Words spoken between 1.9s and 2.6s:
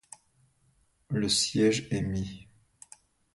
est mis.